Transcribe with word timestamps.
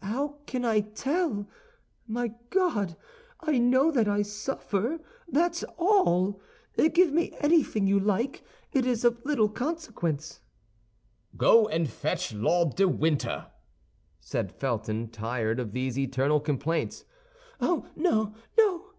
"Eh, 0.00 0.06
how 0.06 0.38
can 0.46 0.64
I 0.64 0.80
tell? 0.80 1.46
My 2.08 2.28
God! 2.48 2.96
I 3.40 3.58
know 3.58 3.90
that 3.90 4.08
I 4.08 4.22
suffer, 4.22 4.98
that's 5.28 5.62
all. 5.76 6.40
Give 6.94 7.12
me 7.12 7.34
anything 7.40 7.86
you 7.86 8.00
like, 8.00 8.42
it 8.72 8.86
is 8.86 9.04
of 9.04 9.22
little 9.26 9.50
consequence." 9.50 10.40
"Go 11.36 11.68
and 11.68 11.86
fetch 11.86 12.32
Lord 12.32 12.76
de 12.76 12.88
Winter," 12.88 13.48
said 14.20 14.52
Felton, 14.54 15.08
tired 15.10 15.60
of 15.60 15.72
these 15.72 15.98
eternal 15.98 16.40
complaints. 16.40 17.04
"Oh, 17.60 17.86
no, 17.94 18.32
no!" 18.56 18.92